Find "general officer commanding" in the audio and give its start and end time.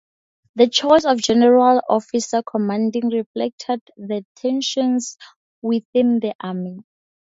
1.21-3.09